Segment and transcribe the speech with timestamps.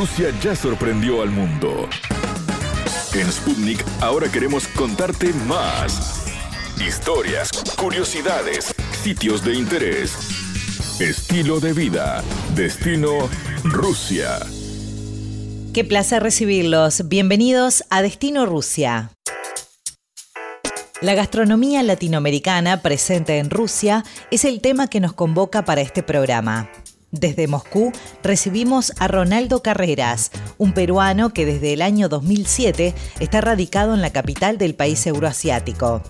[0.00, 1.86] Rusia ya sorprendió al mundo.
[3.12, 6.24] En Sputnik ahora queremos contarte más.
[6.80, 10.14] Historias, curiosidades, sitios de interés,
[11.00, 12.24] estilo de vida,
[12.54, 13.28] destino
[13.62, 14.38] Rusia.
[15.74, 17.06] Qué placer recibirlos.
[17.06, 19.10] Bienvenidos a Destino Rusia.
[21.02, 26.70] La gastronomía latinoamericana presente en Rusia es el tema que nos convoca para este programa.
[27.12, 27.92] Desde Moscú
[28.22, 34.10] recibimos a Ronaldo Carreras, un peruano que desde el año 2007 está radicado en la
[34.10, 36.02] capital del país euroasiático.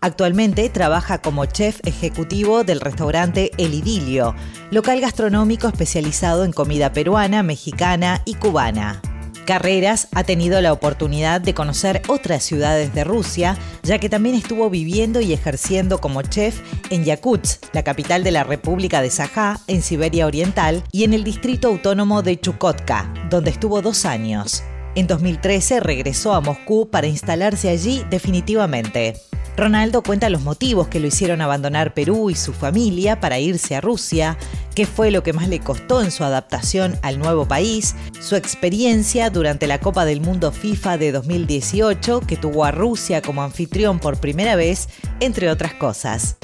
[0.00, 4.36] Actualmente trabaja como chef ejecutivo del restaurante El Idilio,
[4.70, 9.02] local gastronómico especializado en comida peruana, mexicana y cubana.
[9.48, 14.68] Carreras ha tenido la oportunidad de conocer otras ciudades de Rusia, ya que también estuvo
[14.68, 19.80] viviendo y ejerciendo como chef en Yakutsk, la capital de la República de Sajá, en
[19.80, 24.64] Siberia Oriental, y en el distrito autónomo de Chukotka, donde estuvo dos años.
[24.94, 29.14] En 2013 regresó a Moscú para instalarse allí definitivamente.
[29.58, 33.80] Ronaldo cuenta los motivos que lo hicieron abandonar Perú y su familia para irse a
[33.80, 34.36] Rusia,
[34.76, 39.30] qué fue lo que más le costó en su adaptación al nuevo país, su experiencia
[39.30, 44.20] durante la Copa del Mundo FIFA de 2018, que tuvo a Rusia como anfitrión por
[44.20, 44.86] primera vez,
[45.18, 46.38] entre otras cosas.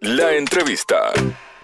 [0.00, 1.12] La entrevista.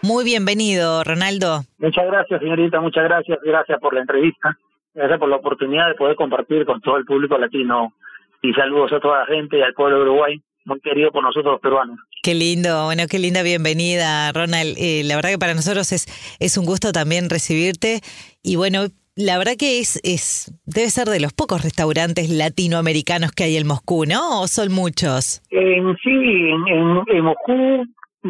[0.03, 1.63] Muy bienvenido, Ronaldo.
[1.79, 3.39] Muchas gracias, señorita, muchas gracias.
[3.43, 4.59] Gracias por la entrevista.
[4.93, 7.95] Gracias por la oportunidad de poder compartir con todo el público latino.
[8.43, 11.53] Y saludos a toda la gente y al pueblo de Uruguay muy querido por nosotros
[11.53, 11.99] los peruanos.
[12.23, 14.77] Qué lindo, bueno, qué linda bienvenida, Ronald.
[14.79, 16.07] Eh, la verdad que para nosotros es,
[16.41, 18.01] es un gusto también recibirte.
[18.43, 23.45] Y bueno, la verdad que es, es debe ser de los pocos restaurantes latinoamericanos que
[23.45, 24.41] hay en Moscú, ¿no?
[24.43, 25.43] ¿O son muchos?
[25.51, 27.85] En sí, en, en, Moscú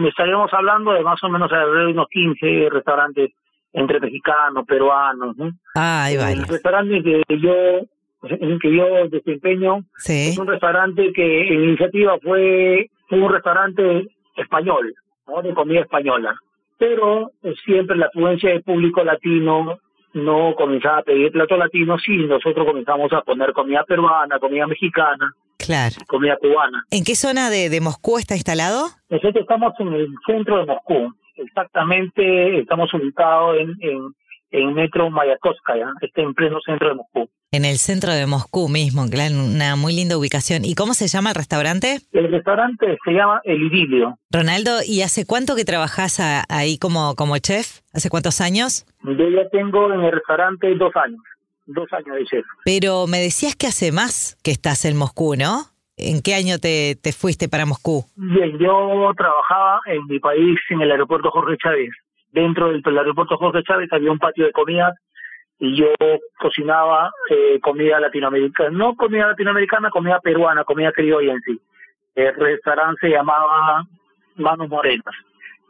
[0.07, 3.31] estaríamos hablando de más o menos alrededor de unos 15 restaurantes
[3.73, 5.51] entre mexicanos, peruanos, ¿no?
[5.75, 6.31] Ah, ahí va.
[6.33, 7.87] El restaurante que yo
[8.29, 14.95] en que yo desempeño es un restaurante que en iniciativa fue, un restaurante español,
[15.29, 15.43] ¿no?
[15.43, 16.35] de comida española.
[16.79, 19.79] Pero eh, siempre la afluencia del público latino
[20.15, 25.33] no comenzaba a pedir plato latino, sí, nosotros comenzamos a poner comida peruana, comida mexicana,
[25.59, 25.97] claro.
[26.07, 26.85] comida cubana.
[26.91, 28.87] ¿En qué zona de, de Moscú está instalado?
[29.11, 34.15] Nosotros estamos en el centro de Moscú, exactamente estamos ubicados en, en,
[34.55, 37.29] en Metro Mayakovskaya, está en pleno centro de Moscú.
[37.51, 40.65] En el centro de Moscú mismo, claro, una muy linda ubicación.
[40.65, 41.99] ¿Y cómo se llama el restaurante?
[42.13, 44.19] El restaurante se llama El Idilio.
[44.31, 47.81] Ronaldo, ¿y hace cuánto que trabajas ahí como, como chef?
[47.93, 48.87] ¿Hace cuántos años?
[49.03, 51.21] Yo ya tengo en el restaurante dos años,
[51.67, 52.47] dos años de chef.
[52.65, 55.67] Pero me decías que hace más que estás en Moscú, ¿no?
[55.97, 58.05] ¿En qué año te, te fuiste para Moscú?
[58.17, 61.91] Bien, yo trabajaba en mi país en el aeropuerto Jorge Chávez.
[62.35, 64.93] Dentro del, del aeropuerto Jorge Chávez había un patio de comida
[65.61, 65.87] y yo
[66.39, 71.61] cocinaba eh, comida latinoamericana, no comida latinoamericana, comida peruana, comida criolla en sí.
[72.17, 73.87] El restaurante se llamaba
[74.35, 75.15] Manos Morenas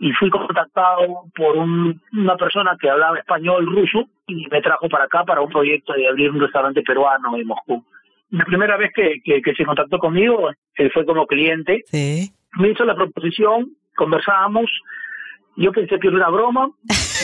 [0.00, 5.04] y fui contactado por un, una persona que hablaba español ruso y me trajo para
[5.04, 7.84] acá para un proyecto de abrir un restaurante peruano en Moscú.
[8.30, 12.32] La primera vez que, que, que se contactó conmigo, él fue como cliente, sí.
[12.58, 14.70] me hizo la proposición, conversábamos,
[15.56, 16.68] yo pensé que era una broma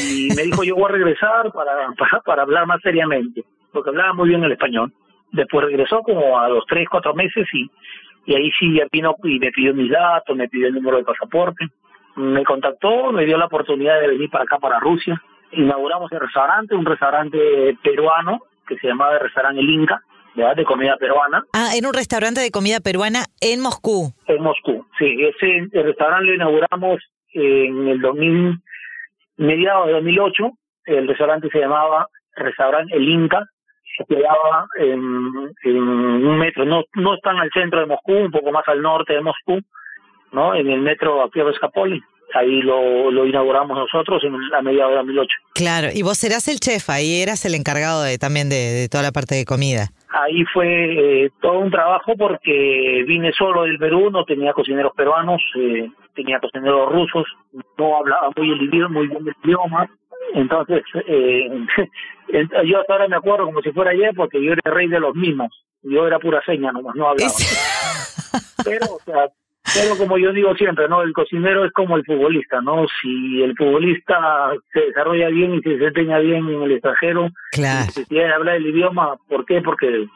[0.02, 4.12] y me dijo yo voy a regresar para, para, para hablar más seriamente, porque hablaba
[4.14, 4.92] muy bien el español.
[5.32, 7.70] Después regresó como a los tres, cuatro meses y,
[8.26, 11.66] y ahí sí vino y me pidió mis datos, me pidió el número de pasaporte,
[12.16, 15.20] me contactó, me dio la oportunidad de venir para acá, para Rusia.
[15.52, 20.02] Inauguramos el restaurante, un restaurante peruano que se llamaba el restaurante El Inca,
[20.34, 20.56] ¿verdad?
[20.56, 21.44] de comida peruana.
[21.52, 24.12] Ah, en un restaurante de comida peruana en Moscú.
[24.26, 25.16] En Moscú, sí.
[25.18, 27.00] Ese el restaurante lo inauguramos
[27.32, 28.58] en el 2000,
[29.36, 30.50] mediados de 2008,
[30.86, 33.44] el restaurante se llamaba Restaurante El Inca,
[33.96, 38.52] se quedaba en, en, un metro, no, no en el centro de Moscú, un poco
[38.52, 39.60] más al norte de Moscú,
[40.32, 40.54] ¿no?
[40.54, 42.00] En el metro a Escapoli.
[42.32, 45.28] Ahí lo, lo inauguramos nosotros en, a mediados de 2008.
[45.54, 49.02] Claro, y vos serás el chef, ahí eras el encargado de, también de, de toda
[49.02, 49.88] la parte de comida.
[50.12, 55.42] Ahí fue eh, todo un trabajo porque vine solo del Perú, no tenía cocineros peruanos,
[55.56, 55.88] eh,
[56.20, 57.26] tenía cocineros rusos,
[57.78, 59.88] no hablaba muy el idioma, muy bien el idioma.
[60.34, 61.48] Entonces, eh,
[62.64, 65.00] yo hasta ahora me acuerdo como si fuera ayer porque yo era el rey de
[65.00, 65.50] los mismos.
[65.82, 67.32] Yo era pura seña nomás, no hablaba.
[68.64, 69.28] Pero, o sea,
[69.74, 71.02] pero como yo digo siempre, ¿no?
[71.02, 72.86] El cocinero es como el futbolista, ¿no?
[73.00, 77.86] Si el futbolista se desarrolla bien y se desempeña bien en el extranjero, claro.
[77.86, 79.62] necesita hablar el idioma, ¿por qué?
[79.62, 80.06] Porque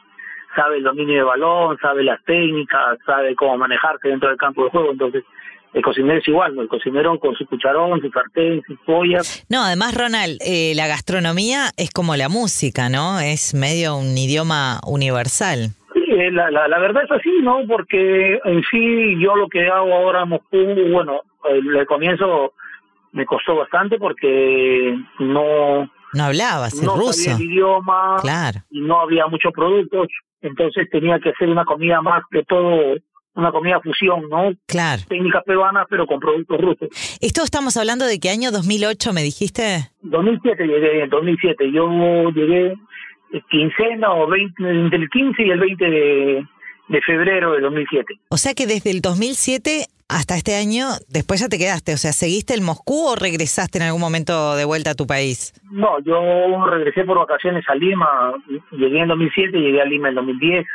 [0.55, 4.69] sabe el dominio de balón, sabe las técnicas, sabe cómo manejarse dentro del campo de
[4.71, 5.23] juego, entonces
[5.73, 6.61] el cocinero es igual, ¿no?
[6.61, 9.45] el cocinero con su cucharón, su sartén, sus pollas.
[9.49, 13.19] No, además, Ronald, eh, la gastronomía es como la música, ¿no?
[13.19, 15.69] Es medio un idioma universal.
[15.93, 17.59] Sí, eh, la, la, la verdad es así, ¿no?
[17.67, 20.57] Porque en sí yo lo que hago ahora en Moscú,
[20.91, 22.53] bueno, el, comienzo
[23.11, 25.89] me costó bastante porque no...
[26.13, 27.13] No hablabas no ruso.
[27.13, 28.59] sabía el idioma Claro.
[28.69, 30.07] y no había muchos productos,
[30.41, 32.95] entonces tenía que hacer una comida más que todo,
[33.35, 34.51] una comida fusión, ¿no?
[34.65, 35.01] Claro.
[35.07, 36.89] Técnicas peruanas pero con productos rusos.
[37.21, 39.89] Esto estamos hablando de qué año 2008 me dijiste.
[40.01, 41.71] 2007 llegué, en 2007.
[41.71, 42.73] Yo llegué
[43.33, 46.45] eh, quincena o 20, entre el 15 y el 20 de,
[46.87, 48.13] de febrero de 2007.
[48.29, 51.93] O sea que desde el 2007 hasta este año, después ya te quedaste.
[51.93, 55.53] O sea, ¿seguiste el Moscú o regresaste en algún momento de vuelta a tu país?
[55.71, 58.33] No, yo regresé por vacaciones a Lima,
[58.71, 60.65] llegué en 2007, llegué a Lima en 2010.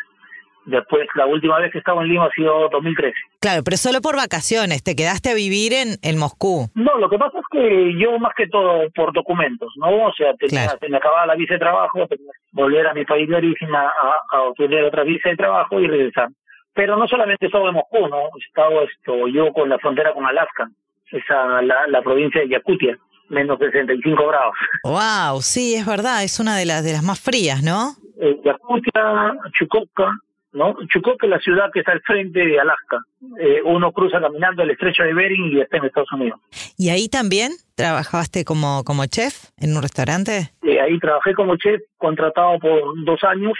[0.67, 3.15] Después, la última vez que estaba en Lima ha sido 2013.
[3.41, 4.83] Claro, pero solo por vacaciones.
[4.85, 6.69] Te quedaste a vivir en, en Moscú.
[6.75, 9.89] No, lo que pasa es que yo más que todo por documentos, ¿no?
[10.07, 10.79] O sea, tenía, Claro.
[10.79, 13.75] se me acababa la visa de trabajo, tenía que volver a mi país de origen
[13.75, 13.91] a,
[14.33, 16.29] a, obtener otra visa de trabajo y regresar.
[16.75, 18.19] Pero no solamente estaba en Moscú, ¿no?
[18.37, 20.69] He estado esto, yo con la frontera con Alaska,
[21.11, 22.97] esa la, la provincia de Yakutia,
[23.31, 24.55] menos 65 grados.
[24.85, 26.23] Wow, sí, es verdad.
[26.23, 27.93] Es una de las, de las más frías, ¿no?
[28.21, 30.11] Eh, Yakutia, Chukotka,
[30.53, 30.77] ¿no?
[30.89, 32.99] Chukotka es la ciudad que está al frente de Alaska.
[33.39, 36.41] Eh, uno cruza caminando el estrecho de Bering y está en Estados Unidos.
[36.77, 40.51] ¿Y ahí también trabajaste como, como chef en un restaurante?
[40.63, 43.53] Eh, ahí trabajé como chef, contratado por dos años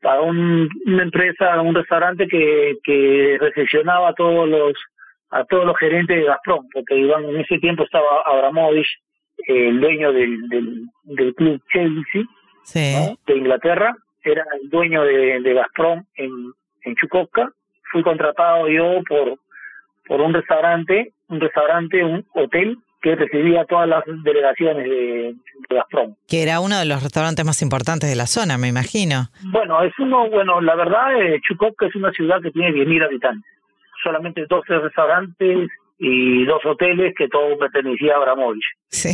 [0.00, 4.72] para un- una empresa, un restaurante que, que recepcionaba a todos los
[5.30, 8.86] a todos los gerentes de Gazprom, porque iban, en ese tiempo estaba Abramovich,
[9.48, 12.22] eh, el dueño del, del, del club Chelsea,
[12.62, 12.94] Sí.
[12.94, 13.18] ¿no?
[13.26, 16.30] de Inglaterra, era el dueño de, de Gazprom en,
[16.82, 17.50] en Chukotka.
[17.92, 19.38] Fui contratado yo por,
[20.06, 25.34] por un restaurante, un restaurante, un hotel que recibía todas las delegaciones de,
[25.68, 26.14] de Gazprom.
[26.26, 29.28] Que era uno de los restaurantes más importantes de la zona, me imagino.
[29.42, 33.50] Bueno, es uno, bueno, la verdad, eh, Chukotka es una ciudad que tiene 10.000 habitantes.
[34.02, 35.68] Solamente 12 restaurantes
[35.98, 38.64] y dos hoteles que todo pertenecía a Abramovich.
[38.88, 39.10] Sí.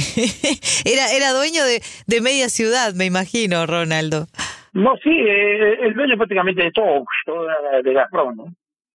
[0.91, 4.27] Era, era dueño de, de media ciudad, me imagino, Ronaldo.
[4.72, 8.44] No, sí, eh, el dueño prácticamente de todo, todo era de Gazprom, ¿no?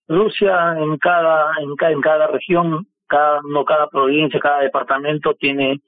[0.07, 5.81] Rusia en cada, en cada, en cada región, cada, no cada provincia, cada departamento tiene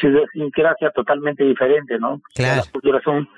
[0.00, 2.20] su idiosincrasia totalmente diferente, ¿no?
[2.34, 2.56] Claro.
[2.56, 3.28] Las culturas son,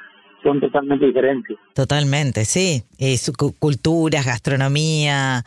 [0.42, 1.56] son totalmente diferentes.
[1.74, 2.82] Totalmente, sí.
[2.98, 5.42] Eh, su cu- culturas, gastronomía.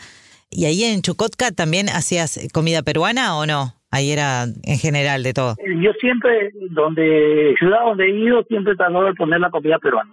[0.50, 3.74] ¿Y ahí en Chukotka también hacías comida peruana o no?
[3.92, 5.52] Ahí era en general de todo.
[5.60, 9.78] Eh, Yo siempre, donde, ciudad donde he ido, siempre he tratado de poner la comida
[9.80, 10.12] peruana.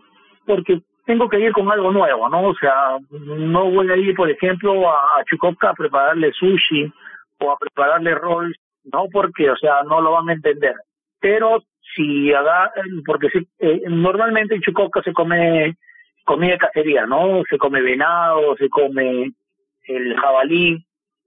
[0.49, 2.49] Porque tengo que ir con algo nuevo, ¿no?
[2.49, 6.91] O sea, no voy a ir, por ejemplo, a, a Chukotka a prepararle sushi
[7.41, 8.57] o a prepararle rolls,
[8.93, 10.75] no porque, o sea, no lo van a entender.
[11.21, 11.63] Pero
[11.95, 12.73] si haga,
[13.07, 15.77] porque sí, eh, normalmente en Chukotka se come
[16.25, 17.43] comida de cacería, ¿no?
[17.49, 19.33] Se come venado, se come
[19.87, 20.85] el jabalí,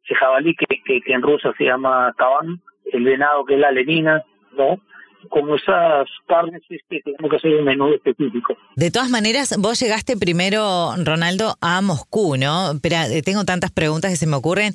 [0.07, 4.21] el jabalí que, que, en ruso se llama taban, el venado que es la lenina,
[4.55, 4.77] ¿no?
[5.29, 8.55] Como esas carnes, este, tenemos que hacer un menú específico.
[8.75, 12.79] De todas maneras, vos llegaste primero, Ronaldo, a Moscú, ¿no?
[12.81, 14.73] Pero eh, tengo tantas preguntas que se me ocurren.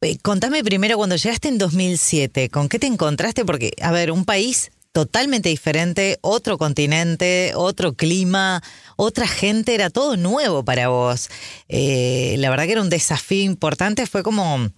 [0.00, 3.44] Eh, Contame primero, cuando llegaste en 2007, ¿con qué te encontraste?
[3.44, 8.62] Porque, a ver, un país totalmente diferente, otro continente, otro clima,
[8.96, 11.28] otra gente, era todo nuevo para vos.
[11.68, 14.70] Eh, la verdad que era un desafío importante, fue como,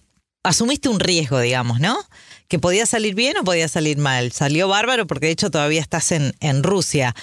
[0.43, 1.95] asumiste un riesgo, digamos, ¿no?
[2.47, 4.31] Que podía salir bien o podía salir mal.
[4.31, 7.13] Salió bárbaro porque de hecho todavía estás en, en Rusia.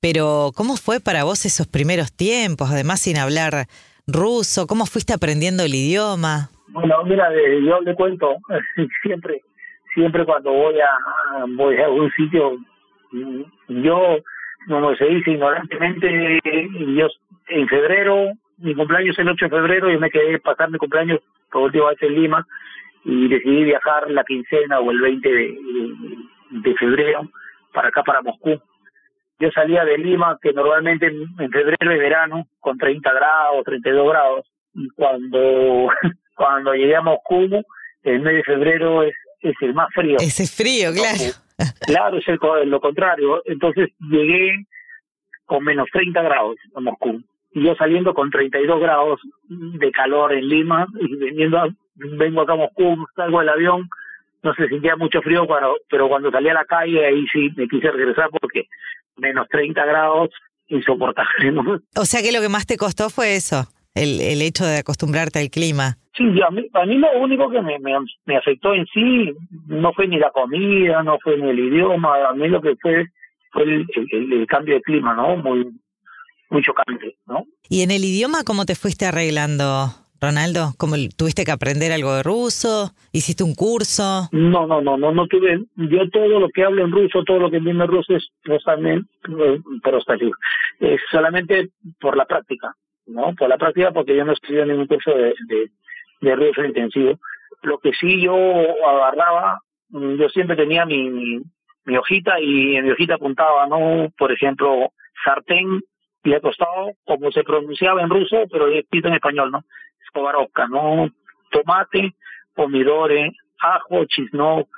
[0.00, 2.70] Pero, ¿cómo fue para vos esos primeros tiempos?
[2.70, 3.66] Además, sin hablar
[4.06, 6.50] ruso, ¿cómo fuiste aprendiendo el idioma?
[6.68, 7.28] Bueno, mira,
[7.64, 8.36] yo le cuento,
[9.02, 9.42] siempre
[9.94, 12.58] siempre cuando voy a voy a algún sitio,
[13.68, 14.18] yo,
[14.68, 16.40] como se dice ignorantemente,
[16.96, 17.08] yo
[17.48, 21.20] en febrero, mi cumpleaños es el 8 de febrero, yo me quedé pasar mi cumpleaños
[21.50, 22.46] por última vez en Lima
[23.04, 27.28] y decidí viajar la quincena o el 20 de, de, de febrero
[27.72, 28.60] para acá, para Moscú.
[29.38, 34.46] Yo salía de Lima, que normalmente en, febrero es verano, con 30 grados, 32 grados,
[34.74, 35.88] y cuando,
[36.36, 37.48] cuando llegué a Moscú,
[38.04, 40.18] el mes de febrero es, es el más frío.
[40.20, 41.32] Ese frío, claro.
[41.86, 42.38] Claro, es el,
[42.68, 43.40] lo contrario.
[43.44, 44.64] Entonces llegué
[45.44, 47.22] con menos 30 grados a Moscú.
[47.54, 52.54] Y yo saliendo con 32 grados de calor en Lima y veniendo a- vengo acá
[52.54, 53.88] a Moscú, salgo del avión,
[54.42, 57.68] no se sentía mucho frío, pero, pero cuando salí a la calle ahí sí me
[57.68, 58.64] quise regresar porque
[59.16, 60.30] menos 30 grados
[60.68, 61.78] insoportable, ¿no?
[61.96, 65.38] O sea que lo que más te costó fue eso, el, el hecho de acostumbrarte
[65.38, 65.96] al clima.
[66.16, 67.92] Sí, a mí, a mí lo único que me, me,
[68.26, 69.32] me, afectó en sí
[69.66, 73.06] no fue ni la comida, no fue ni el idioma, a mí lo que fue
[73.50, 75.36] fue el, el, el cambio de clima, ¿no?
[75.36, 75.68] Muy,
[76.52, 77.44] muy chocante, ¿no?
[77.68, 79.88] ¿Y en el idioma cómo te fuiste arreglando,
[80.20, 80.74] Ronaldo?
[80.78, 82.92] ¿Cómo tuviste que aprender algo de ruso?
[83.10, 84.28] ¿Hiciste un curso?
[84.30, 85.64] No, no, no, no, no tuve.
[85.76, 89.08] Yo todo lo que hablo en ruso, todo lo que entiendo en ruso es totalmente,
[89.82, 90.14] pero está.
[90.80, 92.74] Es solamente por la práctica,
[93.06, 93.34] ¿no?
[93.34, 95.70] Por la práctica porque yo no estudié ningún curso de, de,
[96.20, 97.18] de ruso intensivo.
[97.62, 98.34] Lo que sí yo
[98.86, 101.40] agarraba, yo siempre tenía mi, mi,
[101.84, 104.08] mi hojita y en mi hojita apuntaba, ¿no?
[104.18, 104.92] Por ejemplo,
[105.24, 105.80] sartén
[106.24, 109.64] y al costado, como se pronunciaba en ruso, pero escrito en español, ¿no?
[110.04, 111.10] Escobaroca, ¿no?
[111.50, 112.14] Tomate,
[112.54, 114.68] pomidore, ajo, chisno,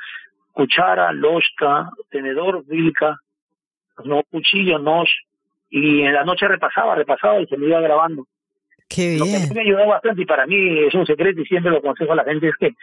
[0.53, 3.19] cuchara, loshka, tenedor, vilca,
[4.05, 5.09] no cuchillo, nos,
[5.71, 8.27] y en la noche repasaba, repasaba y se me iba grabando.
[8.89, 9.19] Qué bien.
[9.19, 12.13] Lo que me ayudó bastante y para mí es un secreto y siempre lo aconsejo
[12.13, 12.75] a la gente es que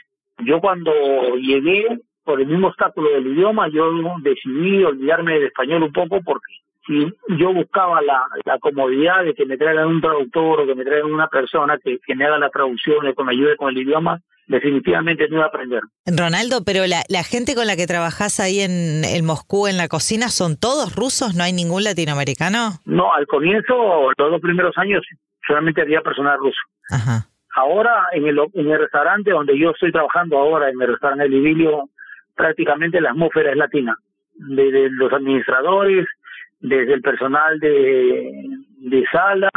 [0.46, 0.92] yo cuando
[1.36, 3.92] llegué por el mismo obstáculo del idioma, yo
[4.22, 6.54] decidí olvidarme del español un poco porque
[6.86, 10.84] si yo buscaba la, la comodidad de que me traigan un traductor o que me
[10.84, 13.78] traigan una persona que, que me haga la traducción y que me ayude con el
[13.78, 15.82] idioma, definitivamente no iba a aprender.
[16.06, 19.88] Ronaldo, pero la, la gente con la que trabajas ahí en, en Moscú, en la
[19.88, 21.36] cocina, ¿son todos rusos?
[21.36, 22.80] ¿No hay ningún latinoamericano?
[22.86, 25.06] No, al comienzo, los dos primeros años,
[25.48, 26.60] solamente había personal ruso.
[26.90, 27.28] Ajá.
[27.56, 31.34] Ahora, en el, en el restaurante donde yo estoy trabajando ahora, en el restaurante El
[31.34, 31.90] Ibilio,
[32.36, 33.98] prácticamente la atmósfera es latina.
[34.34, 36.08] Desde los administradores,
[36.62, 38.32] desde el personal de,
[38.78, 39.50] de sala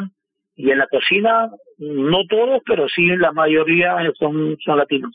[0.57, 5.13] y en la cocina, no todos, pero sí la mayoría son, son latinos.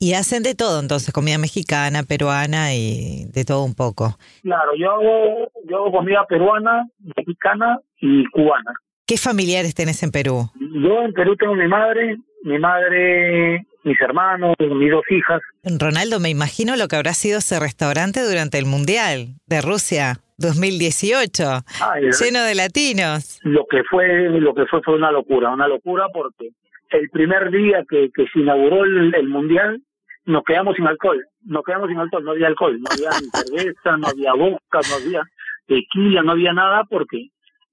[0.00, 4.16] Y hacen de todo, entonces, comida mexicana, peruana y de todo un poco.
[4.42, 8.72] Claro, yo hago, yo hago comida peruana, mexicana y cubana.
[9.06, 10.50] ¿Qué familiares tenés en Perú?
[10.54, 15.40] Yo en Perú tengo mi madre, mi madre, mis hermanos, mis dos hijas.
[15.78, 21.42] Ronaldo, me imagino lo que habrá sido ese restaurante durante el Mundial de Rusia 2018,
[21.80, 23.40] Ay, lleno de latinos.
[23.42, 24.06] lo que fue
[24.40, 26.50] lo que fue fue una locura una locura porque
[26.90, 29.80] el primer día que, que se inauguró el, el mundial
[30.26, 33.96] nos quedamos sin alcohol nos quedamos sin alcohol no había alcohol no había ni cerveza
[33.96, 35.22] no había vodka no había
[35.66, 37.28] tequila no había nada porque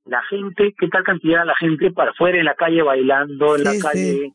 [0.06, 3.66] la gente qué tal cantidad de la gente para afuera en la calle bailando en
[3.66, 4.34] Sí, la sí.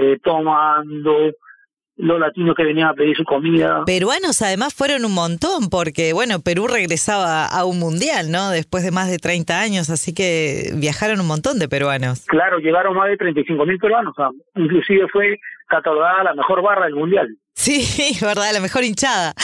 [0.00, 1.32] Eh, tomando
[1.96, 6.40] los latinos que venían a pedir su comida Peruanos además fueron un montón, porque bueno,
[6.40, 8.48] Perú regresaba a un mundial, ¿no?
[8.50, 12.24] Después de más de 30 años, así que viajaron un montón de peruanos.
[12.26, 15.38] claro llegaron más de 35 mil peruanos o sea, inclusive fue
[15.68, 17.28] catalogada la mejor barra del mundial
[17.60, 19.34] Sí, verdad, la mejor hinchada.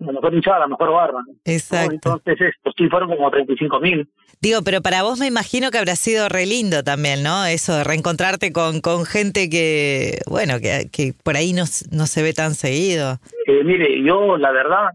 [0.00, 1.18] La mejor hinchada, la mejor barra.
[1.26, 1.34] ¿no?
[1.44, 1.92] Exacto.
[1.92, 4.08] Entonces, estos sí fueron como 35 mil.
[4.40, 7.44] Digo, pero para vos me imagino que habrá sido re lindo también, ¿no?
[7.44, 12.22] Eso de reencontrarte con, con gente que, bueno, que, que por ahí no, no se
[12.22, 13.18] ve tan seguido.
[13.46, 14.88] Eh, mire, yo, la verdad,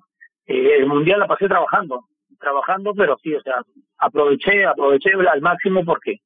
[0.47, 2.05] eh, el mundial la pasé trabajando.
[2.39, 3.55] Trabajando, pero sí, o sea,
[4.00, 6.19] aproveché, aproveché al máximo porque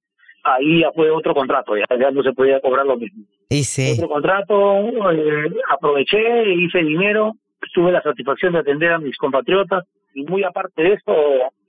[0.44, 3.26] ahí ya fue otro contrato, ya, ya no se podía cobrar lo mismo.
[3.50, 3.94] Y sí.
[3.96, 7.34] Otro contrato, eh, aproveché, hice dinero,
[7.74, 11.14] tuve la satisfacción de atender a mis compatriotas y muy aparte de eso,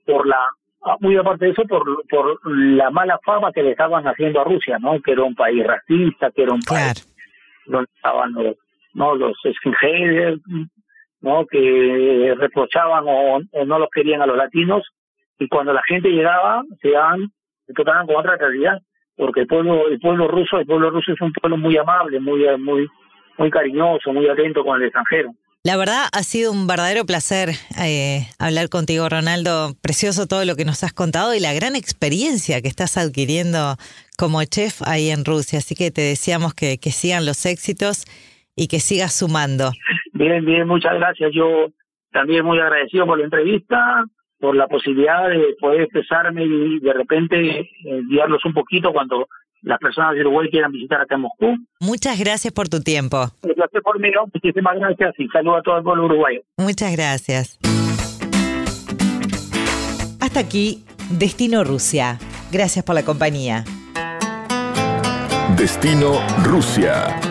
[0.05, 0.39] por la
[0.85, 4.43] ah, muy aparte de eso, por, por la mala fama que le estaban haciendo a
[4.43, 4.99] Rusia, ¿no?
[5.01, 6.85] Que era un país racista, que era un Claro.
[6.85, 7.07] país
[7.65, 8.55] donde estaban los,
[8.93, 9.15] ¿no?
[9.15, 10.41] los skinheads,
[11.21, 11.45] ¿no?
[11.45, 14.83] Que reprochaban o, o no los querían a los latinos
[15.39, 17.31] y cuando la gente llegaba se daban,
[17.67, 18.79] se tocaban con otra realidad
[19.15, 22.45] porque el pueblo el pueblo ruso el pueblo ruso es un pueblo muy amable muy
[22.57, 22.87] muy
[23.37, 25.31] muy cariñoso muy atento con el extranjero
[25.63, 29.75] La verdad ha sido un verdadero placer eh, hablar contigo, Ronaldo.
[29.83, 33.77] Precioso todo lo que nos has contado y la gran experiencia que estás adquiriendo
[34.17, 35.59] como chef ahí en Rusia.
[35.59, 38.05] Así que te deseamos que, que sigan los éxitos
[38.55, 39.71] y que sigas sumando.
[40.13, 41.67] bien bien muchas gracias yo
[42.11, 44.03] también muy agradecido por la entrevista
[44.39, 47.67] por la posibilidad de poder expresarme y de repente eh,
[48.09, 49.27] guiarlos un poquito cuando
[49.61, 51.55] las personas de Uruguay quieran visitar acá en Moscú.
[51.79, 53.25] Muchas gracias por tu tiempo.
[53.43, 54.25] El placer por mí, ¿no?
[54.33, 56.41] muchísimas gracias y saludo a todo el pueblo uruguayo.
[56.57, 57.59] Muchas gracias.
[60.19, 62.17] Hasta aquí, Destino Rusia.
[62.51, 63.63] Gracias por la compañía.
[65.57, 66.13] Destino
[66.43, 67.30] Rusia.